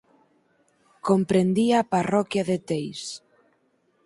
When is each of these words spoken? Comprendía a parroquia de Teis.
Comprendía 1.07 1.75
a 1.79 1.87
parroquia 1.93 2.43
de 2.49 2.57
Teis. 2.67 3.01